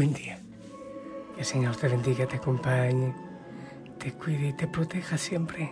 buen 0.00 0.14
día. 0.14 0.38
Que 1.34 1.40
el 1.40 1.44
Señor 1.44 1.76
te 1.76 1.86
bendiga, 1.86 2.26
te 2.26 2.36
acompañe, 2.36 3.14
te 3.98 4.14
cuide 4.14 4.48
y 4.48 4.52
te 4.54 4.66
proteja 4.66 5.18
siempre. 5.18 5.70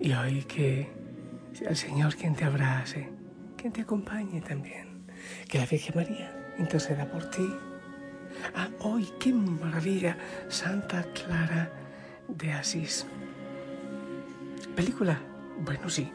Y 0.00 0.12
hoy 0.12 0.42
que 0.42 0.90
sea 1.52 1.68
el 1.68 1.76
Señor 1.76 2.16
quien 2.16 2.34
te 2.34 2.42
abrace, 2.44 3.08
quien 3.56 3.72
te 3.72 3.82
acompañe 3.82 4.40
también. 4.40 5.06
Que 5.48 5.58
la 5.58 5.66
Virgen 5.66 5.94
María 5.94 6.54
interceda 6.58 7.08
por 7.08 7.30
ti. 7.30 7.48
Ah, 8.56 8.68
hoy, 8.80 9.08
qué 9.20 9.32
maravilla, 9.32 10.16
Santa 10.48 11.04
Clara 11.12 11.70
de 12.26 12.52
Asís. 12.52 13.06
¿Película? 14.74 15.20
Bueno, 15.60 15.88
sí, 15.88 16.10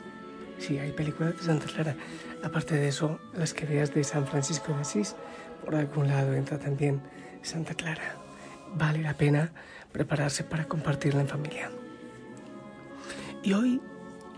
sí, 0.59 0.77
hay 0.77 0.91
películas 0.91 1.37
de 1.37 1.43
Santa 1.43 1.67
Clara. 1.67 1.95
Aparte 2.43 2.75
de 2.75 2.89
eso, 2.89 3.21
las 3.33 3.53
que 3.53 3.65
veas 3.65 3.93
de 3.93 4.03
San 4.03 4.27
Francisco 4.27 4.73
de 4.73 4.81
Asís, 4.81 5.15
por 5.63 5.75
algún 5.75 6.07
lado 6.07 6.33
entra 6.33 6.57
también 6.57 7.01
Santa 7.41 7.73
Clara. 7.73 8.15
Vale 8.75 8.99
la 8.99 9.13
pena 9.13 9.51
prepararse 9.91 10.43
para 10.43 10.65
compartirla 10.65 11.21
en 11.21 11.27
familia. 11.27 11.69
Y 13.43 13.53
hoy, 13.53 13.81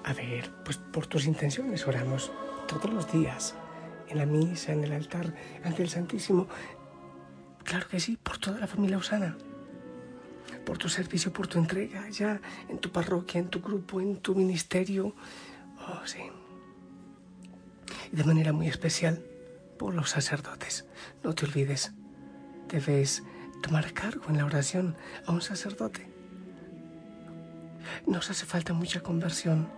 a 0.03 0.13
ver, 0.13 0.49
pues 0.63 0.77
por 0.77 1.07
tus 1.07 1.25
intenciones 1.25 1.87
oramos 1.87 2.31
todos 2.67 2.91
los 2.93 3.11
días, 3.11 3.55
en 4.07 4.17
la 4.17 4.25
misa, 4.25 4.73
en 4.73 4.83
el 4.83 4.91
altar, 4.91 5.33
ante 5.63 5.83
el 5.83 5.89
Santísimo. 5.89 6.47
Claro 7.63 7.87
que 7.87 7.99
sí, 7.99 8.17
por 8.21 8.37
toda 8.37 8.59
la 8.59 8.67
familia 8.67 8.97
Osana 8.97 9.35
por 10.69 10.77
tu 10.77 10.87
servicio, 10.87 11.33
por 11.33 11.47
tu 11.47 11.57
entrega 11.57 12.07
ya 12.09 12.39
en 12.67 12.77
tu 12.77 12.91
parroquia, 12.91 13.39
en 13.39 13.47
tu 13.49 13.59
grupo, 13.59 13.99
en 14.01 14.17
tu 14.17 14.35
ministerio. 14.35 15.15
Oh, 15.87 16.05
sí. 16.05 16.19
Y 18.11 18.15
de 18.15 18.23
manera 18.23 18.53
muy 18.53 18.67
especial 18.67 19.19
por 19.79 19.95
los 19.95 20.11
sacerdotes. 20.11 20.85
No 21.23 21.33
te 21.33 21.45
olvides, 21.45 21.93
debes 22.67 23.23
tomar 23.63 23.93
cargo 23.93 24.25
en 24.29 24.37
la 24.37 24.45
oración 24.45 24.95
a 25.25 25.31
un 25.31 25.41
sacerdote. 25.41 26.07
Nos 28.05 28.29
hace 28.29 28.45
falta 28.45 28.73
mucha 28.73 29.01
conversión 29.01 29.71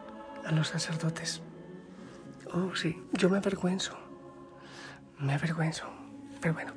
a 0.44 0.52
los 0.52 0.69
sacerdotes. 0.69 1.41
Oh, 2.52 2.75
sí, 2.75 3.02
yo 3.13 3.29
me 3.29 3.38
avergüenzo. 3.38 3.97
Me 5.19 5.35
avergüenzo. 5.35 5.85
Pero 6.41 6.56
bueno, 6.56 6.73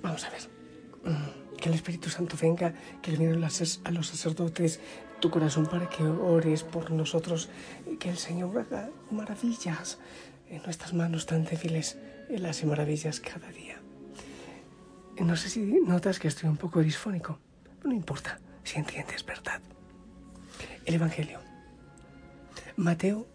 vamos 0.00 0.24
a 0.24 0.30
ver. 0.30 0.48
Mm, 1.04 1.56
que 1.56 1.68
el 1.68 1.74
Espíritu 1.74 2.08
Santo 2.08 2.36
venga, 2.40 2.72
que 3.02 3.10
le 3.10 3.18
vienen 3.18 3.44
a 3.44 3.90
los 3.90 4.06
sacerdotes 4.06 4.80
tu 5.20 5.30
corazón 5.30 5.66
para 5.66 5.88
que 5.88 6.04
ores 6.04 6.62
por 6.62 6.90
nosotros, 6.90 7.48
que 7.98 8.10
el 8.10 8.18
Señor 8.18 8.58
haga 8.58 8.90
maravillas 9.10 9.98
en 10.48 10.62
nuestras 10.62 10.94
manos 10.94 11.26
tan 11.26 11.44
débiles. 11.44 11.98
Él 12.28 12.46
hace 12.46 12.66
maravillas 12.66 13.20
cada 13.20 13.50
día. 13.50 13.80
No 15.18 15.36
sé 15.36 15.48
si 15.48 15.60
notas 15.60 16.18
que 16.18 16.28
estoy 16.28 16.48
un 16.48 16.56
poco 16.56 16.80
disfónico. 16.80 17.38
No 17.84 17.92
importa 17.92 18.38
si 18.62 18.78
entiendes 18.78 19.24
verdad. 19.24 19.60
El 20.84 20.94
Evangelio. 20.94 21.40
Mateo 22.76 23.26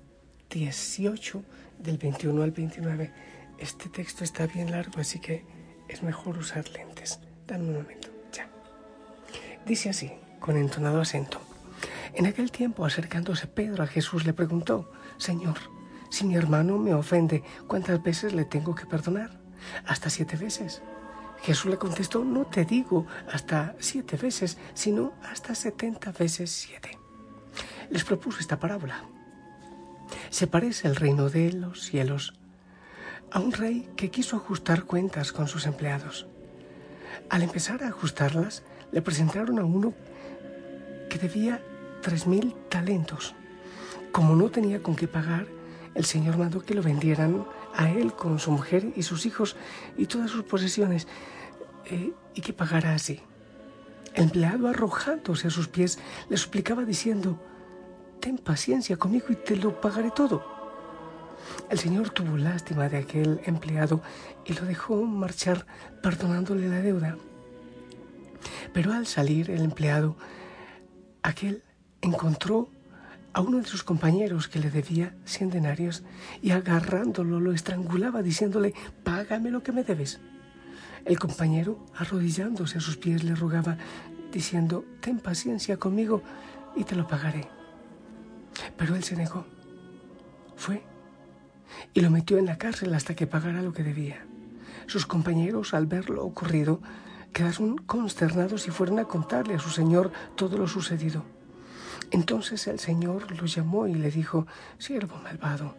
18, 0.49 1.43
del 1.79 1.97
21 1.97 2.41
al 2.41 2.51
29. 2.51 3.11
Este 3.57 3.89
texto 3.89 4.23
está 4.23 4.47
bien 4.47 4.71
largo, 4.71 4.99
así 4.99 5.19
que 5.19 5.45
es 5.89 6.03
mejor 6.03 6.37
usar 6.37 6.69
lentes. 6.69 7.19
Dame 7.45 7.65
un 7.65 7.73
momento, 7.73 8.09
ya. 8.31 8.47
Dice 9.65 9.89
así, 9.89 10.11
con 10.39 10.57
entonado 10.57 11.01
acento. 11.01 11.41
En 12.15 12.27
aquel 12.27 12.51
tiempo, 12.51 12.85
acercándose 12.85 13.47
Pedro 13.47 13.83
a 13.83 13.87
Jesús, 13.87 14.25
le 14.25 14.33
preguntó, 14.33 14.91
Señor, 15.17 15.57
si 16.09 16.25
mi 16.25 16.35
hermano 16.35 16.77
me 16.77 16.93
ofende, 16.93 17.43
¿cuántas 17.67 18.03
veces 18.03 18.33
le 18.33 18.45
tengo 18.45 18.75
que 18.75 18.85
perdonar? 18.85 19.41
Hasta 19.87 20.11
siete 20.11 20.37
veces. 20.37 20.83
Jesús 21.41 21.71
le 21.71 21.77
contestó, 21.77 22.23
no 22.23 22.45
te 22.45 22.65
digo 22.65 23.07
hasta 23.31 23.75
siete 23.79 24.15
veces, 24.15 24.57
sino 24.75 25.13
hasta 25.23 25.55
setenta 25.55 26.11
veces 26.11 26.51
siete. 26.51 26.97
Les 27.89 28.03
propuso 28.03 28.39
esta 28.39 28.59
parábola. 28.59 29.03
Se 30.29 30.45
parece 30.45 30.87
el 30.87 30.95
reino 30.95 31.29
de 31.29 31.51
los 31.51 31.81
cielos 31.81 32.35
a 33.31 33.39
un 33.39 33.51
rey 33.51 33.89
que 33.95 34.11
quiso 34.11 34.37
ajustar 34.37 34.83
cuentas 34.83 35.31
con 35.31 35.47
sus 35.47 35.65
empleados. 35.65 36.27
Al 37.29 37.41
empezar 37.41 37.83
a 37.83 37.87
ajustarlas, 37.87 38.61
le 38.91 39.01
presentaron 39.01 39.57
a 39.57 39.65
uno 39.65 39.95
que 41.09 41.17
debía 41.17 41.59
tres 42.03 42.27
mil 42.27 42.53
talentos. 42.69 43.33
Como 44.11 44.35
no 44.35 44.51
tenía 44.51 44.83
con 44.83 44.95
qué 44.95 45.07
pagar, 45.07 45.47
el 45.95 46.05
Señor 46.05 46.37
mandó 46.37 46.61
que 46.61 46.75
lo 46.75 46.83
vendieran 46.83 47.47
a 47.75 47.89
él 47.89 48.13
con 48.13 48.37
su 48.37 48.51
mujer 48.51 48.93
y 48.95 49.01
sus 49.01 49.25
hijos 49.25 49.55
y 49.97 50.05
todas 50.05 50.29
sus 50.29 50.43
posesiones 50.43 51.07
eh, 51.85 52.13
y 52.35 52.41
que 52.41 52.53
pagara 52.53 52.93
así. 52.93 53.21
El 54.13 54.25
empleado 54.25 54.67
arrojándose 54.67 55.47
a 55.47 55.51
sus 55.51 55.67
pies 55.67 55.97
le 56.29 56.37
suplicaba 56.37 56.83
diciendo, 56.83 57.39
ten 58.19 58.37
paciencia 58.37 58.97
conmigo 58.97 59.27
y 59.29 59.35
te 59.35 59.55
lo 59.55 59.81
pagaré 59.81 60.11
todo. 60.11 60.45
El 61.69 61.79
Señor 61.79 62.09
tuvo 62.11 62.37
lástima 62.37 62.89
de 62.89 62.97
aquel 62.97 63.41
empleado 63.45 64.01
y 64.45 64.53
lo 64.53 64.65
dejó 64.65 65.03
marchar 65.03 65.65
perdonándole 66.01 66.69
la 66.69 66.81
deuda. 66.81 67.17
Pero 68.73 68.93
al 68.93 69.07
salir 69.07 69.49
el 69.49 69.63
empleado, 69.63 70.15
aquel 71.21 71.63
encontró 72.03 72.69
a 73.33 73.41
uno 73.41 73.57
de 73.57 73.65
sus 73.65 73.83
compañeros 73.83 74.47
que 74.47 74.59
le 74.59 74.69
debía 74.69 75.15
cien 75.25 75.49
denarios 75.49 76.03
y 76.41 76.51
agarrándolo 76.51 77.39
lo 77.39 77.53
estrangulaba 77.53 78.21
diciéndole, 78.21 78.73
págame 79.03 79.49
lo 79.49 79.63
que 79.63 79.71
me 79.71 79.83
debes. 79.83 80.19
El 81.05 81.17
compañero, 81.17 81.83
arrodillándose 81.95 82.77
a 82.77 82.81
sus 82.81 82.97
pies, 82.97 83.23
le 83.23 83.35
rogaba, 83.35 83.77
diciendo, 84.31 84.85
ten 85.01 85.19
paciencia 85.19 85.77
conmigo 85.77 86.21
y 86.75 86.83
te 86.83 86.95
lo 86.95 87.07
pagaré. 87.07 87.47
Pero 88.77 88.95
él 88.95 89.03
se 89.03 89.15
negó. 89.15 89.45
Fue 90.55 90.83
y 91.93 92.01
lo 92.01 92.11
metió 92.11 92.37
en 92.37 92.45
la 92.45 92.57
cárcel 92.57 92.93
hasta 92.93 93.15
que 93.15 93.27
pagara 93.27 93.61
lo 93.61 93.73
que 93.73 93.83
debía. 93.83 94.25
Sus 94.85 95.05
compañeros, 95.05 95.73
al 95.73 95.87
ver 95.87 96.09
lo 96.09 96.23
ocurrido, 96.23 96.81
quedaron 97.31 97.77
consternados 97.77 98.67
y 98.67 98.71
fueron 98.71 98.99
a 98.99 99.05
contarle 99.05 99.55
a 99.55 99.59
su 99.59 99.69
señor 99.69 100.11
todo 100.35 100.57
lo 100.57 100.67
sucedido. 100.67 101.23
Entonces 102.13 102.67
el 102.67 102.77
Señor 102.77 103.31
lo 103.31 103.47
llamó 103.47 103.87
y 103.87 103.95
le 103.95 104.11
dijo, 104.11 104.45
siervo 104.77 105.17
malvado, 105.23 105.75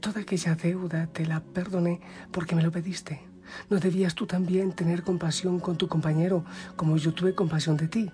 toda 0.00 0.22
aquella 0.22 0.56
deuda 0.56 1.06
te 1.06 1.24
la 1.24 1.38
perdoné 1.38 2.00
porque 2.32 2.56
me 2.56 2.64
lo 2.64 2.72
pediste. 2.72 3.22
¿No 3.70 3.78
debías 3.78 4.16
tú 4.16 4.26
también 4.26 4.72
tener 4.72 5.04
compasión 5.04 5.60
con 5.60 5.76
tu 5.76 5.86
compañero 5.86 6.44
como 6.74 6.96
yo 6.96 7.14
tuve 7.14 7.36
compasión 7.36 7.76
de 7.76 7.86
ti? 7.86 8.10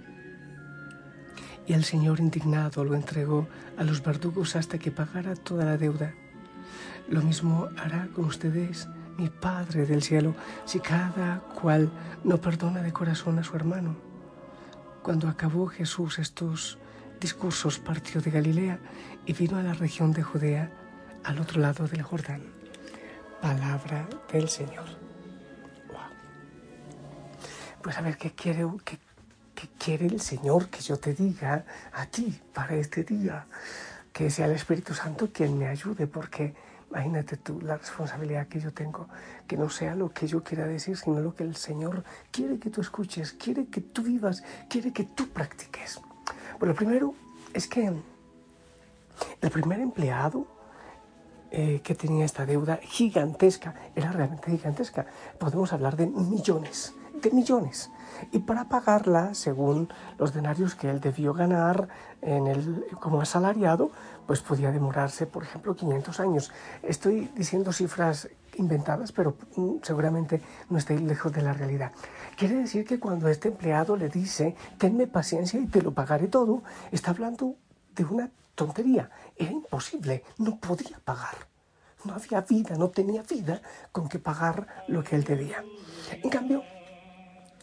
Y 1.66 1.72
el 1.72 1.84
Señor 1.84 2.20
indignado 2.20 2.84
lo 2.84 2.94
entregó 2.94 3.48
a 3.78 3.82
los 3.82 4.02
verdugos 4.02 4.54
hasta 4.54 4.78
que 4.78 4.90
pagara 4.90 5.34
toda 5.34 5.64
la 5.64 5.78
deuda. 5.78 6.12
Lo 7.08 7.22
mismo 7.22 7.68
hará 7.78 8.08
con 8.14 8.26
ustedes 8.26 8.88
mi 9.16 9.30
Padre 9.30 9.86
del 9.86 10.02
cielo 10.02 10.34
si 10.66 10.80
cada 10.80 11.40
cual 11.40 11.90
no 12.24 12.42
perdona 12.42 12.82
de 12.82 12.92
corazón 12.92 13.38
a 13.38 13.42
su 13.42 13.56
hermano. 13.56 13.96
Cuando 15.02 15.28
acabó 15.28 15.66
Jesús 15.66 16.18
estos 16.18 16.78
discursos 17.20 17.78
partió 17.78 18.20
de 18.20 18.30
Galilea 18.30 18.78
y 19.26 19.32
vino 19.32 19.58
a 19.58 19.62
la 19.62 19.74
región 19.74 20.12
de 20.12 20.22
Judea 20.22 20.70
al 21.24 21.38
otro 21.40 21.60
lado 21.60 21.86
del 21.86 22.02
Jordán. 22.02 22.42
Palabra 23.40 24.08
del 24.32 24.48
Señor. 24.48 24.86
Pues 27.82 27.96
a 27.96 28.00
ver, 28.00 28.16
¿qué 28.16 28.32
quiere, 28.32 28.66
¿qué 28.84 29.68
quiere 29.78 30.06
el 30.06 30.20
Señor 30.20 30.68
que 30.68 30.80
yo 30.80 30.98
te 30.98 31.14
diga 31.14 31.64
a 31.92 32.06
ti 32.06 32.40
para 32.52 32.74
este 32.74 33.04
día? 33.04 33.46
Que 34.12 34.30
sea 34.30 34.46
el 34.46 34.52
Espíritu 34.52 34.94
Santo 34.94 35.30
quien 35.32 35.56
me 35.56 35.68
ayude, 35.68 36.06
porque 36.06 36.54
imagínate 36.90 37.36
tú 37.36 37.60
la 37.60 37.76
responsabilidad 37.76 38.48
que 38.48 38.60
yo 38.60 38.72
tengo, 38.72 39.08
que 39.46 39.56
no 39.56 39.70
sea 39.70 39.94
lo 39.94 40.12
que 40.12 40.26
yo 40.26 40.42
quiera 40.42 40.66
decir, 40.66 40.96
sino 40.96 41.20
lo 41.20 41.34
que 41.34 41.44
el 41.44 41.54
Señor 41.54 42.02
quiere 42.32 42.58
que 42.58 42.70
tú 42.70 42.80
escuches, 42.80 43.32
quiere 43.32 43.66
que 43.66 43.80
tú 43.80 44.02
vivas, 44.02 44.42
quiere 44.68 44.92
que 44.92 45.04
tú 45.04 45.28
practiques. 45.28 46.00
Bueno, 46.58 46.72
lo 46.72 46.76
primero 46.76 47.14
es 47.54 47.68
que 47.68 47.86
el 49.40 49.50
primer 49.50 49.80
empleado 49.80 50.46
eh, 51.50 51.80
que 51.82 51.94
tenía 51.94 52.24
esta 52.24 52.44
deuda 52.44 52.78
gigantesca, 52.82 53.74
era 53.94 54.12
realmente 54.12 54.50
gigantesca, 54.50 55.06
podemos 55.38 55.72
hablar 55.72 55.96
de 55.96 56.06
millones, 56.06 56.94
millones. 57.32 57.90
Y 58.32 58.40
para 58.40 58.68
pagarla, 58.68 59.34
según 59.34 59.88
los 60.18 60.32
denarios 60.32 60.74
que 60.74 60.90
él 60.90 61.00
debió 61.00 61.34
ganar 61.34 61.88
en 62.20 62.46
el, 62.46 62.86
como 63.00 63.20
asalariado, 63.20 63.90
pues 64.26 64.40
podía 64.40 64.72
demorarse, 64.72 65.26
por 65.26 65.42
ejemplo, 65.42 65.74
500 65.74 66.20
años. 66.20 66.52
Estoy 66.82 67.30
diciendo 67.34 67.72
cifras 67.72 68.28
inventadas, 68.56 69.12
pero 69.12 69.36
mm, 69.56 69.76
seguramente 69.82 70.42
no 70.68 70.78
estoy 70.78 70.98
lejos 70.98 71.32
de 71.32 71.42
la 71.42 71.52
realidad. 71.52 71.92
Quiere 72.36 72.56
decir 72.56 72.84
que 72.84 72.98
cuando 72.98 73.28
este 73.28 73.48
empleado 73.48 73.96
le 73.96 74.08
dice, 74.08 74.56
tenme 74.78 75.06
paciencia 75.06 75.60
y 75.60 75.66
te 75.66 75.82
lo 75.82 75.92
pagaré 75.92 76.28
todo, 76.28 76.62
está 76.90 77.12
hablando 77.12 77.54
de 77.94 78.04
una 78.04 78.30
tontería. 78.54 79.10
Era 79.36 79.52
imposible, 79.52 80.24
no 80.38 80.58
podía 80.58 80.98
pagar. 81.04 81.46
No 82.04 82.14
había 82.14 82.40
vida, 82.42 82.76
no 82.76 82.90
tenía 82.90 83.22
vida 83.22 83.60
con 83.90 84.08
que 84.08 84.18
pagar 84.18 84.66
lo 84.88 85.02
que 85.02 85.16
él 85.16 85.24
debía. 85.24 85.64
En 86.22 86.30
cambio, 86.30 86.62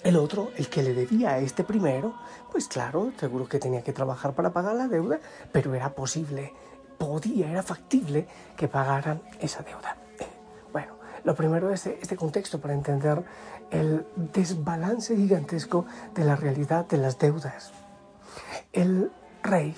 el 0.05 0.17
otro, 0.17 0.51
el 0.55 0.69
que 0.69 0.83
le 0.83 0.93
debía 0.93 1.31
a 1.31 1.39
este 1.39 1.63
primero, 1.63 2.13
pues 2.51 2.67
claro, 2.67 3.11
seguro 3.19 3.49
que 3.49 3.57
tenía 3.57 3.81
que 3.81 3.91
trabajar 3.91 4.35
para 4.35 4.53
pagar 4.53 4.75
la 4.75 4.87
deuda, 4.87 5.19
pero 5.51 5.73
era 5.73 5.95
posible, 5.95 6.53
podía, 6.99 7.49
era 7.49 7.63
factible 7.63 8.27
que 8.55 8.67
pagaran 8.67 9.23
esa 9.39 9.63
deuda. 9.63 9.97
Bueno, 10.71 10.93
lo 11.23 11.33
primero 11.33 11.73
es 11.73 11.87
este 11.87 12.15
contexto 12.15 12.61
para 12.61 12.75
entender 12.75 13.23
el 13.71 14.05
desbalance 14.15 15.15
gigantesco 15.15 15.87
de 16.13 16.23
la 16.23 16.35
realidad 16.35 16.85
de 16.85 16.97
las 16.97 17.17
deudas. 17.17 17.73
El 18.73 19.11
rey 19.41 19.75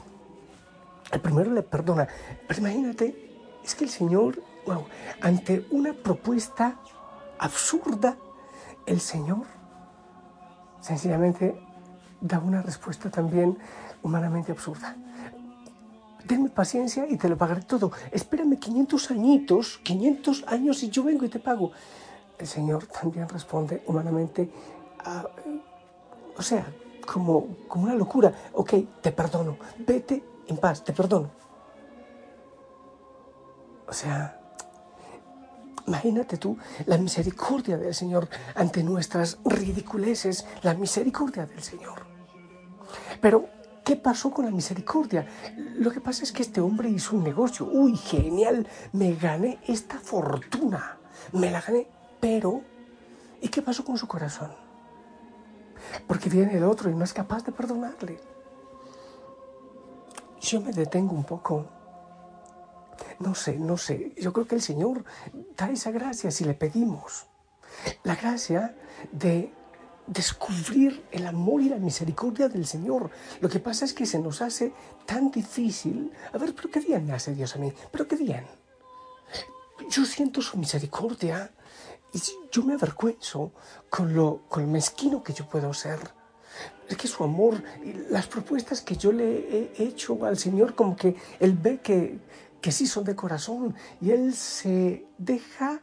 el 1.12 1.22
primero 1.22 1.52
le 1.52 1.64
perdona. 1.64 2.08
Pero 2.48 2.60
imagínate, 2.60 3.16
es 3.64 3.76
que 3.76 3.86
el 3.86 3.90
Señor, 3.90 4.44
wow, 4.66 4.86
ante 5.22 5.66
una 5.72 5.94
propuesta 5.94 6.80
absurda, 7.40 8.18
el 8.86 9.00
Señor 9.00 9.57
sencillamente 10.82 11.60
da 12.22 12.40
una 12.40 12.62
respuesta 12.62 13.10
también 13.10 13.58
humanamente 14.04 14.52
absurda. 14.52 14.96
Denme 16.26 16.50
paciencia 16.50 17.08
y 17.08 17.18
te 17.18 17.30
lo 17.30 17.38
pagaré 17.38 17.62
todo. 17.62 17.92
Espérame 18.12 18.58
500 18.58 19.12
añitos, 19.12 19.78
500 19.84 20.46
años 20.48 20.84
y 20.84 20.90
yo 20.90 21.04
vengo 21.04 21.26
y 21.26 21.30
te 21.30 21.40
pago. 21.40 21.72
El 22.38 22.48
Señor 22.48 22.86
también 22.88 23.28
responde 23.30 23.84
humanamente, 23.88 24.52
o 26.36 26.42
sea, 26.42 26.66
como, 27.06 27.48
como 27.68 27.86
una 27.86 27.96
locura. 27.96 28.34
Ok, 28.54 28.74
te 29.02 29.12
perdono, 29.12 29.58
vete 29.80 30.24
en 30.48 30.58
paz, 30.58 30.84
te 30.84 30.94
perdono. 30.94 31.32
O 33.88 33.94
sea, 33.94 34.40
imagínate 35.88 36.38
tú 36.38 36.58
la 36.86 36.98
misericordia 36.98 37.78
del 37.78 37.96
Señor 37.96 38.30
ante 38.56 38.84
nuestras 38.84 39.40
ridiculeces, 39.46 40.46
la 40.62 40.74
misericordia 40.74 41.46
del 41.46 41.64
Señor. 41.64 42.06
Pero, 43.22 43.50
¿qué 43.84 43.96
pasó 43.96 44.32
con 44.32 44.46
la 44.46 44.52
misericordia? 44.52 45.26
Lo 45.78 45.92
que 45.92 46.02
pasa 46.02 46.24
es 46.24 46.32
que 46.32 46.44
este 46.44 46.62
hombre 46.62 46.90
hizo 46.90 47.16
un 47.16 47.24
negocio. 47.24 47.66
Uy, 47.66 47.96
genial, 47.96 48.68
me 48.92 49.16
gané 49.16 49.60
esta 49.68 49.98
fortuna. 50.00 50.98
Me 51.32 51.50
la 51.50 51.62
gané, 51.62 51.88
pero 52.20 52.62
¿y 53.42 53.48
qué 53.48 53.62
pasó 53.62 53.84
con 53.84 53.98
su 53.98 54.08
corazón? 54.08 54.52
Porque 56.06 56.30
viene 56.30 56.58
el 56.58 56.64
otro 56.64 56.90
y 56.90 56.96
no 56.96 57.04
es 57.04 57.14
capaz 57.14 57.44
de 57.44 57.52
perdonarle 57.52 58.20
yo 60.48 60.62
me 60.62 60.72
detengo 60.72 61.14
un 61.14 61.24
poco. 61.24 61.66
No 63.20 63.36
sé, 63.36 63.58
no 63.58 63.78
sé. 63.78 64.14
Yo 64.18 64.32
creo 64.34 64.48
que 64.48 64.56
el 64.56 64.62
Señor 64.62 65.04
da 65.56 65.70
esa 65.70 65.92
gracia 65.92 66.32
si 66.32 66.46
le 66.46 66.54
pedimos. 66.54 67.28
La 68.04 68.16
gracia 68.16 68.76
de 69.12 69.52
descubrir 70.08 71.04
el 71.12 71.28
amor 71.28 71.62
y 71.62 71.70
la 71.70 71.78
misericordia 71.78 72.48
del 72.48 72.66
Señor. 72.66 73.12
Lo 73.42 73.50
que 73.50 73.60
pasa 73.60 73.86
es 73.86 73.94
que 73.94 74.06
se 74.06 74.20
nos 74.20 74.42
hace 74.42 74.74
tan 75.06 75.32
difícil. 75.32 76.12
A 76.34 76.38
ver, 76.38 76.56
pero 76.56 76.70
qué 76.70 76.80
bien 76.80 77.06
me 77.06 77.14
hace 77.14 77.34
Dios 77.34 77.56
a 77.56 77.60
mí. 77.60 77.74
Pero 77.92 78.08
qué 78.08 78.16
bien. 78.16 78.46
Yo 79.90 80.06
siento 80.06 80.42
su 80.42 80.58
misericordia 80.58 81.52
y 82.14 82.22
yo 82.52 82.64
me 82.64 82.74
avergüenzo 82.74 83.52
con 83.90 84.14
lo, 84.14 84.44
con 84.48 84.64
lo 84.64 84.70
mezquino 84.70 85.24
que 85.24 85.34
yo 85.34 85.48
puedo 85.48 85.74
ser. 85.74 86.00
Es 86.88 86.98
que 86.98 87.08
su 87.08 87.24
amor, 87.24 87.62
las 88.10 88.28
propuestas 88.28 88.82
que 88.82 88.96
yo 88.96 89.12
le 89.12 89.26
he 89.26 89.84
hecho 89.84 90.26
al 90.26 90.38
Señor, 90.38 90.74
como 90.74 90.96
que 90.96 91.16
Él 91.40 91.54
ve 91.54 91.80
que, 91.82 92.20
que 92.62 92.72
sí 92.72 92.88
son 92.88 93.04
de 93.04 93.16
corazón 93.16 93.76
y 94.02 94.12
Él 94.12 94.34
se 94.34 95.06
deja 95.18 95.82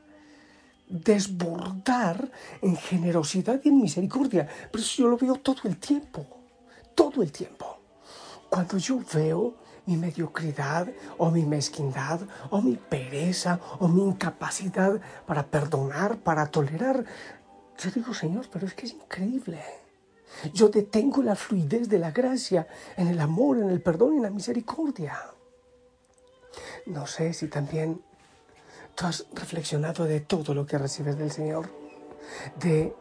desbordar 0.89 2.31
en 2.61 2.77
generosidad 2.77 3.61
y 3.65 3.69
en 3.69 3.81
misericordia. 3.81 4.49
Pero 4.71 4.83
eso 4.83 5.03
yo 5.03 5.09
lo 5.09 5.17
veo 5.17 5.37
todo 5.37 5.63
el 5.65 5.79
tiempo, 5.79 6.27
todo 6.95 7.23
el 7.23 7.33
tiempo. 7.33 7.79
Cuando 8.51 8.79
yo 8.79 9.01
veo 9.13 9.57
mi 9.87 9.97
mediocridad 9.97 10.89
o 11.19 11.31
mi 11.31 11.45
mezquindad 11.45 12.21
o 12.51 12.61
mi 12.63 12.77
pereza 12.77 13.61
o 13.81 13.89
mi 13.89 14.03
incapacidad 14.03 15.01
para 15.27 15.47
perdonar, 15.47 16.19
para 16.19 16.47
tolerar, 16.47 17.05
yo 17.79 17.91
digo, 17.91 18.15
Señor, 18.15 18.47
pero 18.53 18.67
es 18.67 18.75
que 18.75 18.87
es 18.87 18.93
increíble. 18.93 19.61
Yo 20.53 20.69
detengo 20.69 21.23
la 21.23 21.37
fluidez 21.37 21.89
de 21.89 21.99
la 21.99 22.11
gracia 22.11 22.67
en 22.97 23.09
el 23.09 23.21
amor, 23.21 23.59
en 23.59 23.71
el 23.71 23.81
perdón 23.81 24.15
y 24.15 24.17
en 24.17 24.23
la 24.23 24.31
misericordia. 24.31 25.19
No 26.87 27.07
sé 27.07 27.33
si 27.33 27.49
también 27.49 28.03
tú 28.95 29.07
has 29.07 29.27
reflexionado 29.33 30.05
de 30.05 30.21
todo 30.21 30.55
lo 30.55 30.67
que 30.67 30.79
recibes 30.79 31.19
del 31.19 31.31
Señor, 31.31 31.71
de 32.61 32.95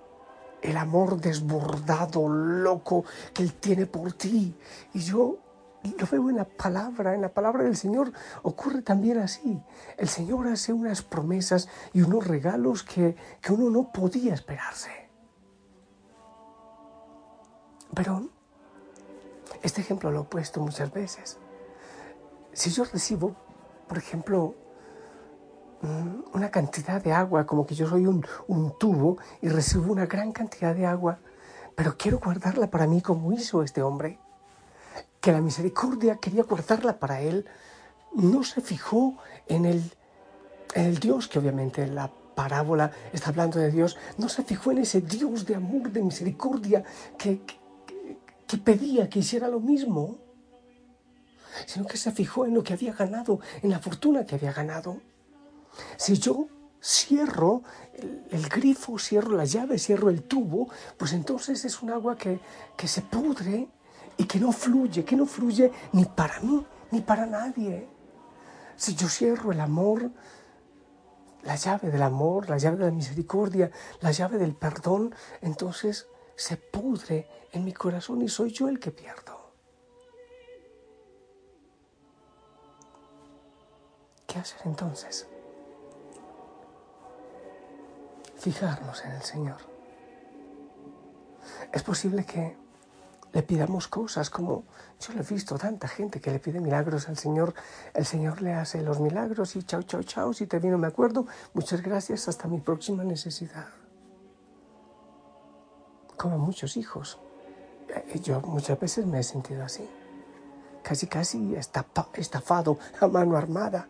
el 0.62 0.78
amor 0.78 1.20
desbordado, 1.20 2.28
loco 2.30 3.04
que 3.34 3.44
Él 3.44 3.54
tiene 3.54 3.86
por 3.86 4.14
ti. 4.14 4.56
Y 4.94 5.00
yo 5.00 5.38
lo 5.84 6.08
veo 6.10 6.30
en 6.30 6.38
la 6.38 6.46
palabra, 6.46 7.14
en 7.14 7.22
la 7.22 7.34
palabra 7.34 7.64
del 7.64 7.76
Señor 7.76 8.14
ocurre 8.44 8.82
también 8.82 9.20
así. 9.20 9.62
El 9.98 10.08
Señor 10.08 10.48
hace 10.48 10.72
unas 10.72 11.02
promesas 11.02 11.68
y 11.92 12.02
unos 12.02 12.26
regalos 12.26 12.84
que, 12.84 13.16
que 13.42 13.52
uno 13.52 13.70
no 13.70 13.92
podía 13.92 14.34
esperarse. 14.34 14.90
Pero 17.94 18.30
este 19.62 19.82
ejemplo 19.82 20.12
lo 20.12 20.22
he 20.22 20.26
puesto 20.26 20.62
muchas 20.62 20.92
veces. 20.92 21.38
Si 22.54 22.70
yo 22.70 22.86
recibo, 22.86 23.36
por 23.88 23.98
ejemplo, 23.98 24.56
una 26.34 26.50
cantidad 26.50 27.04
de 27.04 27.12
agua, 27.12 27.46
como 27.46 27.66
que 27.66 27.76
yo 27.76 27.88
soy 27.88 28.08
un, 28.08 28.24
tubo 28.80 29.18
y 29.42 29.50
recibo 29.50 29.92
una 29.92 30.06
gran 30.06 30.32
cantidad 30.32 30.74
de 30.74 30.86
agua, 30.86 31.20
pero 31.76 31.98
quiero 31.98 32.20
guardarla 32.20 32.70
para 32.70 32.88
mí 32.88 33.02
como 33.02 33.34
hizo 33.34 33.64
este 33.64 33.82
hombre, 33.82 34.20
que 35.20 35.32
la 35.32 35.42
misericordia 35.42 36.18
quería 36.18 36.44
guardarla 36.44 37.00
para 37.00 37.22
él, 37.22 37.46
no 38.14 38.44
se 38.44 38.62
fijó 38.62 39.18
en 39.48 39.66
el, 39.66 39.84
el 40.76 41.00
Dios, 41.00 41.28
que 41.28 41.40
obviamente 41.40 41.86
la 41.88 42.12
parábola 42.36 42.92
está 43.12 43.30
hablando 43.30 43.60
de 43.60 43.72
Dios, 43.72 43.98
no 44.18 44.30
se 44.30 44.44
fijó 44.44 44.72
en 44.72 44.80
ese 44.80 45.02
Dios 45.02 45.46
de 45.46 45.56
amor, 45.56 45.92
de 45.92 46.02
misericordia, 46.02 46.84
que, 47.18 47.42
que 48.48 48.58
pedía 48.58 49.10
que 49.10 49.20
hiciera 49.20 49.48
lo 49.50 49.60
mismo, 49.60 50.18
sino 51.66 51.86
que 51.86 51.98
se 51.98 52.12
fijó 52.12 52.46
en 52.46 52.54
lo 52.54 52.64
que 52.64 52.74
había 52.74 52.94
ganado, 52.94 53.40
en 53.62 53.70
la 53.70 53.80
fortuna 53.80 54.26
que 54.26 54.36
había 54.36 54.54
ganado. 54.54 55.02
Si 55.98 56.18
yo 56.18 56.48
cierro 56.82 57.64
el, 58.30 58.48
grifo, 58.50 59.00
cierro 59.00 59.36
la 59.36 59.46
llave, 59.46 59.80
cierro 59.80 60.10
el 60.10 60.24
tubo, 60.24 60.70
pues 60.98 61.14
entonces 61.14 61.64
es 61.66 61.82
un 61.82 61.92
agua 61.92 62.18
que, 62.18 62.40
que 62.76 62.88
se 62.88 63.02
pudre 63.02 63.70
y 64.18 64.26
que 64.26 64.40
no 64.40 64.52
fluye, 64.52 65.06
que 65.06 65.16
no 65.16 65.26
fluye 65.26 65.72
ni 65.94 66.06
para 66.06 66.40
mí 66.42 66.66
ni 66.92 67.02
para 67.02 67.26
nadie. 67.26 67.88
Si 68.76 68.96
yo 68.96 69.08
cierro 69.08 69.52
el 69.52 69.60
amor, 69.60 70.12
la 71.44 71.56
llave 71.56 71.90
del 71.90 72.02
amor, 72.02 72.50
la 72.50 72.58
llave 72.58 72.78
de 72.78 72.86
la 72.86 72.92
misericordia, 72.92 73.72
la 74.02 74.12
llave 74.12 74.38
del 74.38 74.56
perdón, 74.56 75.14
entonces 75.42 76.08
se 76.36 76.58
pudre 76.58 77.28
en 77.52 77.64
mi 77.64 77.74
corazón 77.74 78.22
y 78.22 78.30
soy 78.30 78.52
yo 78.52 78.68
el 78.68 78.80
que 78.80 78.92
pierdo. 78.92 79.43
¿Qué 84.34 84.40
hacer 84.40 84.62
entonces? 84.66 85.28
Fijarnos 88.36 89.06
en 89.06 89.12
el 89.12 89.22
Señor. 89.22 89.58
Es 91.72 91.84
posible 91.84 92.26
que 92.26 92.58
le 93.32 93.44
pidamos 93.44 93.88
cosas 93.88 94.32
como 94.32 94.64
yo 95.00 95.14
lo 95.14 95.22
he 95.22 95.24
visto 95.24 95.56
tanta 95.60 95.88
gente 95.88 96.20
que 96.20 96.32
le 96.32 96.40
pide 96.40 96.60
milagros 96.60 97.10
al 97.10 97.18
Señor, 97.18 97.54
el 97.94 98.08
Señor 98.08 98.42
le 98.42 98.54
hace 98.54 98.82
los 98.82 99.00
milagros 99.00 99.56
y 99.56 99.62
chao, 99.62 99.84
chao, 99.84 100.02
chao, 100.02 100.34
si 100.34 100.48
te 100.48 100.58
vino 100.58 100.80
me 100.80 100.88
acuerdo, 100.88 101.28
muchas 101.54 101.84
gracias, 101.84 102.28
hasta 102.28 102.48
mi 102.48 102.60
próxima 102.60 103.04
necesidad. 103.04 103.68
Como 106.18 106.40
muchos 106.40 106.76
hijos. 106.76 107.20
Eh, 107.88 108.20
yo 108.24 108.42
muchas 108.42 108.80
veces 108.80 109.06
me 109.06 109.20
he 109.20 109.24
sentido 109.24 109.64
así, 109.64 109.88
casi, 110.82 111.06
casi 111.06 111.56
estafado 111.56 112.80
a 113.00 113.08
mano 113.08 113.38
armada. 113.38 113.90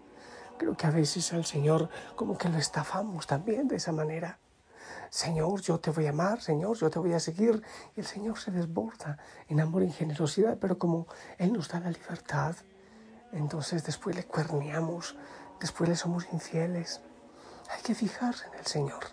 Creo 0.63 0.77
que 0.77 0.87
a 0.87 0.91
veces 0.91 1.33
al 1.33 1.43
Señor 1.43 1.89
como 2.15 2.37
que 2.37 2.47
lo 2.47 2.57
estafamos 2.57 3.27
también 3.27 3.67
de 3.67 3.75
esa 3.75 3.91
manera. 3.91 4.39
Señor, 5.09 5.59
yo 5.59 5.77
te 5.77 5.91
voy 5.91 6.05
a 6.05 6.11
amar, 6.11 6.39
Señor, 6.39 6.77
yo 6.77 6.89
te 6.89 6.99
voy 6.99 7.11
a 7.11 7.19
seguir. 7.19 7.61
Y 7.97 7.99
el 7.99 8.05
Señor 8.05 8.39
se 8.39 8.49
desborda 8.49 9.17
en 9.49 9.59
amor 9.59 9.83
y 9.83 9.87
en 9.87 9.91
generosidad, 9.91 10.57
pero 10.61 10.79
como 10.79 11.07
Él 11.37 11.51
nos 11.51 11.67
da 11.67 11.81
la 11.81 11.91
libertad, 11.91 12.55
entonces 13.33 13.83
después 13.83 14.15
le 14.15 14.23
cuerneamos, 14.23 15.17
después 15.59 15.89
le 15.89 15.97
somos 15.97 16.27
infieles. 16.31 17.01
Hay 17.69 17.81
que 17.81 17.93
fijarse 17.93 18.47
en 18.47 18.59
el 18.59 18.65
Señor. 18.65 19.03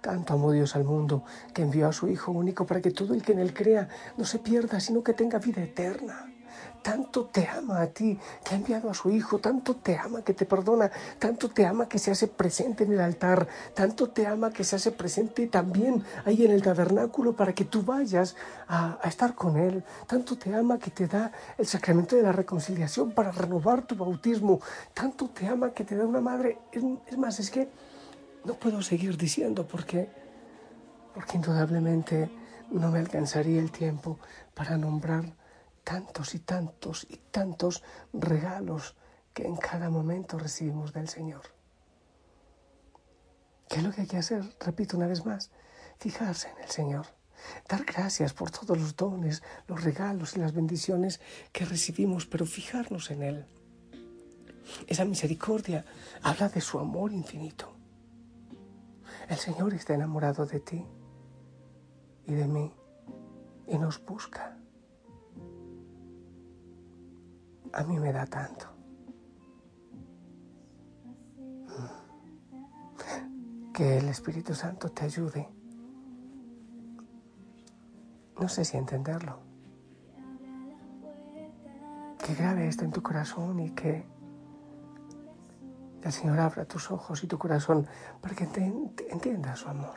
Tanto 0.00 0.32
amó 0.32 0.52
Dios 0.52 0.74
al 0.74 0.84
mundo 0.84 1.22
que 1.52 1.60
envió 1.60 1.86
a 1.86 1.92
su 1.92 2.08
Hijo 2.08 2.32
único 2.32 2.64
para 2.64 2.80
que 2.80 2.92
todo 2.92 3.12
el 3.12 3.22
que 3.22 3.32
en 3.32 3.40
Él 3.40 3.52
crea 3.52 3.88
no 4.16 4.24
se 4.24 4.38
pierda, 4.38 4.80
sino 4.80 5.02
que 5.02 5.12
tenga 5.12 5.38
vida 5.38 5.62
eterna 5.62 6.31
tanto 6.82 7.26
te 7.26 7.46
ama 7.46 7.80
a 7.80 7.86
ti, 7.86 8.18
que 8.44 8.54
ha 8.54 8.58
enviado 8.58 8.90
a 8.90 8.94
su 8.94 9.10
Hijo, 9.10 9.38
tanto 9.38 9.76
te 9.76 9.96
ama 9.96 10.22
que 10.22 10.34
te 10.34 10.44
perdona, 10.44 10.90
tanto 11.18 11.48
te 11.48 11.64
ama 11.64 11.88
que 11.88 11.98
se 11.98 12.10
hace 12.10 12.26
presente 12.26 12.84
en 12.84 12.92
el 12.92 13.00
altar, 13.00 13.46
tanto 13.74 14.10
te 14.10 14.26
ama 14.26 14.52
que 14.52 14.64
se 14.64 14.76
hace 14.76 14.90
presente 14.90 15.46
también 15.46 16.04
ahí 16.24 16.44
en 16.44 16.50
el 16.50 16.62
tabernáculo 16.62 17.34
para 17.34 17.54
que 17.54 17.64
tú 17.64 17.82
vayas 17.82 18.36
a, 18.68 18.98
estar 19.04 19.34
con 19.34 19.56
Él, 19.56 19.84
tanto 20.06 20.36
te 20.36 20.54
ama 20.54 20.78
que 20.78 20.90
te 20.90 21.06
da 21.06 21.32
el 21.56 21.66
sacramento 21.66 22.16
de 22.16 22.22
la 22.22 22.32
reconciliación 22.32 23.12
para 23.12 23.30
renovar 23.30 23.86
tu 23.86 23.94
bautismo, 23.94 24.60
tanto 24.92 25.28
te 25.28 25.46
ama 25.46 25.70
que 25.70 25.84
te 25.84 25.96
da 25.96 26.04
una 26.04 26.20
madre. 26.20 26.58
Es, 26.72 27.16
más, 27.16 27.38
es 27.38 27.50
que 27.50 27.68
no 28.44 28.54
puedo 28.54 28.82
seguir 28.82 29.16
diciendo 29.16 29.66
porque, 29.66 30.10
porque 31.14 31.36
indudablemente 31.36 32.30
no 32.70 32.90
me 32.90 32.98
alcanzaría 32.98 33.60
el 33.60 33.70
tiempo 33.70 34.18
para 34.54 34.76
nombrar 34.76 35.41
tantos 35.84 36.34
y 36.34 36.38
tantos 36.38 37.06
y 37.08 37.16
tantos 37.16 37.82
regalos 38.12 38.96
que 39.34 39.46
en 39.46 39.56
cada 39.56 39.90
momento 39.90 40.38
recibimos 40.38 40.92
del 40.92 41.08
Señor. 41.08 41.42
¿Qué 43.68 43.76
es 43.76 43.82
lo 43.82 43.90
que 43.90 44.02
hay 44.02 44.06
que 44.06 44.18
hacer? 44.18 44.44
Repito 44.60 44.96
una 44.96 45.06
vez 45.06 45.24
más, 45.24 45.50
fijarse 45.98 46.48
en 46.50 46.62
el 46.62 46.70
Señor, 46.70 47.06
dar 47.68 47.84
gracias 47.84 48.34
por 48.34 48.50
todos 48.50 48.78
los 48.78 48.96
dones, 48.96 49.42
los 49.66 49.82
regalos 49.82 50.36
y 50.36 50.40
las 50.40 50.52
bendiciones 50.52 51.20
que 51.52 51.64
recibimos, 51.64 52.26
pero 52.26 52.44
fijarnos 52.44 53.10
en 53.10 53.22
Él. 53.22 53.46
Esa 54.86 55.04
misericordia 55.04 55.84
habla 56.22 56.48
de 56.48 56.60
su 56.60 56.78
amor 56.78 57.12
infinito. 57.12 57.72
El 59.28 59.36
Señor 59.36 59.72
está 59.74 59.94
enamorado 59.94 60.44
de 60.46 60.60
ti 60.60 60.84
y 62.26 62.34
de 62.34 62.46
mí 62.46 62.72
y 63.66 63.78
nos 63.78 64.04
busca 64.04 64.61
a 67.72 67.84
mí 67.84 67.98
me 67.98 68.12
da 68.12 68.26
tanto. 68.26 68.66
Que 73.72 73.98
el 73.98 74.08
Espíritu 74.08 74.54
Santo 74.54 74.90
te 74.90 75.04
ayude. 75.04 75.48
No 78.38 78.48
sé 78.48 78.64
si 78.64 78.76
entenderlo. 78.76 79.38
Que 82.18 82.34
grabe 82.34 82.68
esto 82.68 82.84
en 82.84 82.92
tu 82.92 83.02
corazón 83.02 83.58
y 83.60 83.70
que 83.70 84.04
el 86.02 86.12
Señor 86.12 86.38
abra 86.40 86.64
tus 86.64 86.90
ojos 86.90 87.22
y 87.24 87.26
tu 87.26 87.38
corazón 87.38 87.86
para 88.20 88.34
que 88.34 88.44
entiendas 89.10 89.60
su 89.60 89.68
amor. 89.68 89.96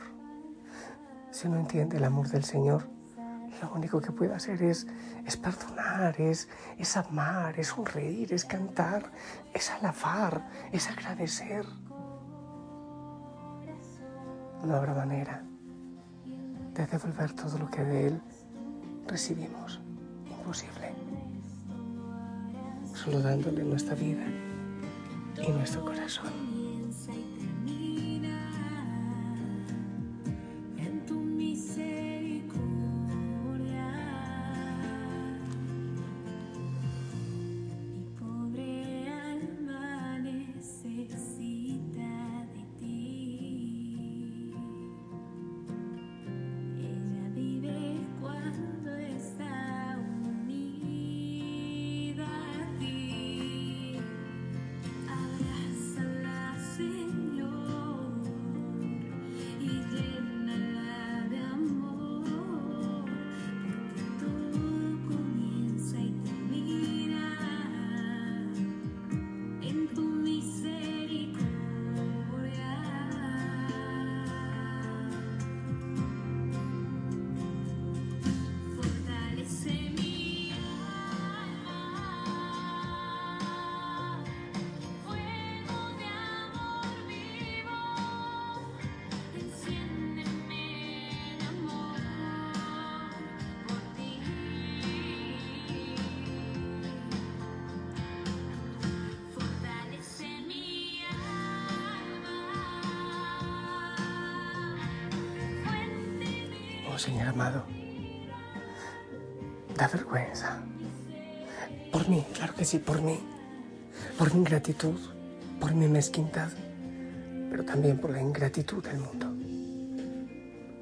Si 1.30 1.48
no 1.48 1.58
entiende 1.58 1.98
el 1.98 2.04
amor 2.04 2.28
del 2.28 2.44
Señor, 2.44 2.88
lo 3.62 3.72
único 3.72 4.00
que 4.00 4.12
puede 4.12 4.34
hacer 4.34 4.62
es, 4.62 4.86
es 5.24 5.36
perdonar, 5.36 6.20
es, 6.20 6.48
es 6.78 6.96
amar, 6.96 7.58
es 7.58 7.68
sonreír, 7.68 8.32
es 8.32 8.44
cantar, 8.44 9.10
es 9.54 9.70
alabar, 9.70 10.48
es 10.72 10.88
agradecer. 10.88 11.64
No 14.64 14.74
habrá 14.74 14.94
manera 14.94 15.42
de 16.74 16.86
devolver 16.86 17.32
todo 17.32 17.58
lo 17.58 17.70
que 17.70 17.82
de 17.82 18.06
Él 18.08 18.22
recibimos. 19.06 19.80
Imposible. 20.26 20.92
Solo 22.94 23.20
dándole 23.20 23.62
nuestra 23.62 23.94
vida 23.94 24.24
y 25.46 25.50
nuestro 25.50 25.84
corazón. 25.84 26.55
Señor 106.98 107.28
amado. 107.28 107.64
Da 109.76 109.88
vergüenza. 109.88 110.62
Por 111.92 112.08
mí, 112.08 112.24
claro 112.34 112.54
que 112.54 112.64
sí, 112.64 112.78
por 112.78 113.02
mí. 113.02 113.18
Por 114.18 114.32
mi 114.32 114.40
ingratitud, 114.40 114.98
por 115.60 115.74
mi 115.74 115.88
mezquindad, 115.88 116.50
pero 117.50 117.64
también 117.64 117.98
por 117.98 118.10
la 118.10 118.20
ingratitud 118.20 118.82
del 118.82 118.98
mundo. 118.98 119.32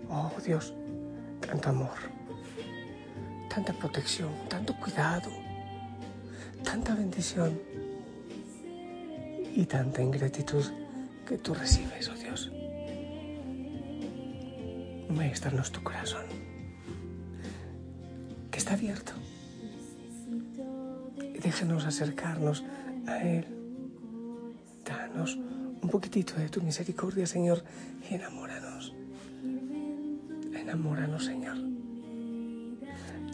Oh 0.09 0.33
Dios, 0.45 0.75
tanto 1.41 1.71
amor, 1.71 1.97
tanta 3.53 3.73
protección, 3.73 4.31
tanto 4.49 4.77
cuidado, 4.77 5.31
tanta 6.63 6.95
bendición 6.95 7.59
y 9.55 9.65
tanta 9.67 10.03
ingratitud 10.03 10.65
que 11.27 11.39
tú 11.39 11.55
recibes, 11.55 12.09
oh 12.09 12.15
Dios. 12.15 12.54
Muéstranos 15.09 15.71
tu 15.71 15.83
corazón, 15.83 16.25
que 18.51 18.59
está 18.59 18.75
abierto. 18.75 19.13
Déjanos 21.43 21.85
acercarnos 21.85 22.65
a 23.07 23.23
Él. 23.23 23.47
Danos 24.85 25.37
un 25.37 25.89
poquitito 25.91 26.35
de 26.35 26.49
tu 26.49 26.63
misericordia, 26.63 27.27
Señor, 27.27 27.63
y 28.11 28.15
enamóranos. 28.15 28.95
Enamóranos, 30.55 31.25
Señor. 31.25 31.59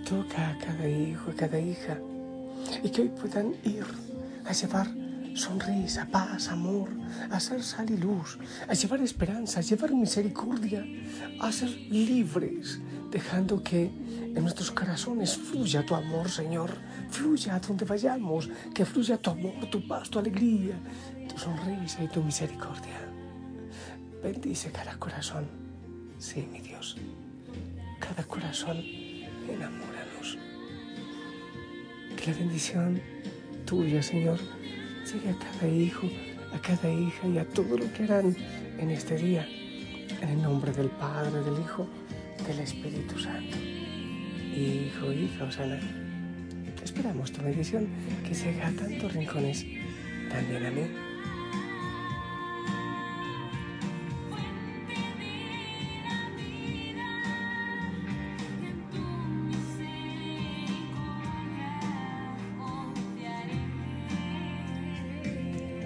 Toca 0.08 0.50
a 0.50 0.58
cada 0.58 0.88
hijo, 0.88 1.30
a 1.30 1.34
cada 1.34 1.60
hija, 1.60 1.98
y 2.82 2.90
que 2.90 3.02
hoy 3.02 3.08
puedan 3.08 3.54
ir 3.64 3.84
a 4.44 4.52
llevar 4.52 4.99
sonrisa, 5.34 6.06
paz, 6.10 6.48
amor, 6.48 6.88
a 7.30 7.40
ser 7.40 7.62
sal 7.62 7.90
y 7.90 7.96
luz, 7.96 8.38
a 8.68 8.74
llevar 8.74 9.00
esperanza, 9.00 9.60
a 9.60 9.62
llevar 9.62 9.92
misericordia, 9.92 10.84
a 11.40 11.52
ser 11.52 11.70
libres 11.70 12.80
dejando 13.10 13.62
que 13.62 13.86
en 13.86 14.42
nuestros 14.42 14.70
corazones 14.70 15.36
fluya 15.36 15.84
tu 15.84 15.94
amor, 15.94 16.30
Señor. 16.30 16.70
Fluya 17.10 17.56
a 17.56 17.60
donde 17.60 17.84
vayamos, 17.84 18.48
que 18.72 18.84
fluya 18.84 19.16
tu 19.18 19.30
amor, 19.30 19.66
tu 19.70 19.86
paz, 19.86 20.08
tu 20.08 20.18
alegría, 20.18 20.78
tu 21.28 21.36
sonrisa 21.36 22.04
y 22.04 22.08
tu 22.08 22.22
misericordia. 22.22 23.00
Bendice 24.22 24.70
cada 24.70 24.96
corazón. 24.96 25.46
Sí, 26.18 26.46
mi 26.50 26.60
Dios. 26.60 26.96
Cada 27.98 28.22
corazón, 28.24 28.78
enamóranos. 29.48 30.38
Que 32.16 32.30
la 32.30 32.38
bendición 32.38 33.00
tuya, 33.66 34.02
Señor, 34.02 34.38
a 35.18 35.38
cada 35.38 35.68
hijo, 35.72 36.08
a 36.54 36.58
cada 36.60 36.92
hija 36.92 37.26
y 37.26 37.38
a 37.38 37.44
todo 37.44 37.76
lo 37.76 37.92
que 37.92 38.04
harán 38.04 38.36
en 38.78 38.90
este 38.90 39.16
día. 39.16 39.46
En 40.22 40.28
el 40.28 40.42
nombre 40.42 40.70
del 40.72 40.88
Padre, 40.88 41.40
del 41.42 41.60
Hijo, 41.60 41.88
del 42.46 42.60
Espíritu 42.60 43.18
Santo. 43.18 43.56
Hijo, 44.54 45.12
hija, 45.12 45.44
Osana. 45.44 45.80
Esperamos 46.84 47.32
tu 47.32 47.42
bendición 47.42 47.88
que 48.22 48.34
llegue 48.34 48.62
a 48.62 48.70
tantos 48.70 49.12
rincones, 49.14 49.66
también 50.30 50.66
a 50.66 50.70
mí. 50.70 51.09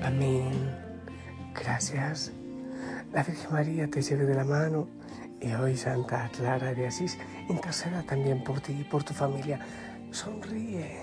Amén. 0.05 0.53
Gracias. 1.55 2.31
La 3.15 3.23
Virgen 3.23 3.51
María 3.51 3.89
te 3.89 4.03
lleve 4.03 4.27
de 4.27 4.35
la 4.35 4.45
mano 4.45 4.87
y 5.41 5.51
hoy 5.55 5.79
Santa 5.79 6.29
Clara 6.29 6.75
de 6.75 6.87
Asís 6.87 7.17
interceda 7.49 8.03
también 8.03 8.45
por 8.45 8.61
ti 8.61 8.77
y 8.81 8.85
por 8.85 9.03
tu 9.03 9.15
familia. 9.15 9.61
Sonríe. 10.11 10.99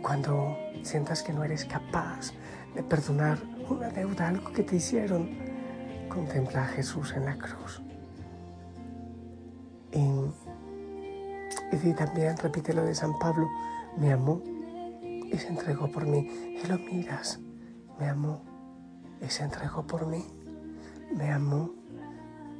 Cuando 0.00 0.56
sientas 0.82 1.22
que 1.22 1.34
no 1.34 1.44
eres 1.44 1.66
capaz 1.66 2.32
de 2.74 2.82
perdonar 2.82 3.36
una 3.68 3.90
deuda, 3.90 4.28
algo 4.28 4.50
que 4.50 4.62
te 4.62 4.76
hicieron, 4.76 5.28
contempla 6.08 6.62
a 6.62 6.68
Jesús 6.68 7.12
en 7.14 7.26
la 7.26 7.36
cruz. 7.36 7.82
Y, 9.92 10.08
y 11.86 11.92
también 11.92 12.34
repite 12.38 12.72
lo 12.72 12.82
de 12.82 12.94
San 12.94 13.18
Pablo, 13.18 13.46
me 13.98 14.10
amó 14.10 14.40
y 15.02 15.36
se 15.36 15.48
entregó 15.48 15.90
por 15.90 16.06
mí. 16.06 16.56
Y 16.62 16.66
lo 16.66 16.78
miras 16.78 17.40
me 17.98 18.08
amó 18.08 18.42
y 19.20 19.28
se 19.28 19.44
entregó 19.44 19.86
por 19.86 20.06
mí. 20.06 20.24
Me 21.14 21.30
amó 21.30 21.74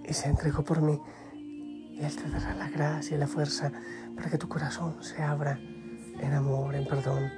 y 0.04 0.12
se 0.12 0.28
entregó 0.28 0.62
por 0.64 0.80
mí. 0.80 1.00
Y 1.34 2.00
Él 2.02 2.16
te 2.16 2.28
dará 2.30 2.54
la 2.54 2.68
gracia 2.68 3.16
y 3.16 3.20
la 3.20 3.26
fuerza 3.26 3.72
para 4.16 4.30
que 4.30 4.38
tu 4.38 4.48
corazón 4.48 5.02
se 5.02 5.22
abra 5.22 5.58
en 5.58 6.32
amor, 6.32 6.74
en 6.74 6.86
perdón, 6.86 7.30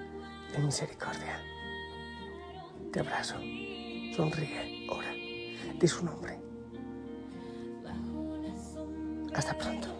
en 0.55 0.67
misericordia. 0.67 1.41
Te 2.93 3.01
abrazo, 3.01 3.37
sonríe, 4.17 4.87
ora, 4.91 5.13
di 5.79 5.89
su 5.89 6.05
nombre. 6.05 6.39
Hasta 9.35 9.57
pronto. 9.57 10.00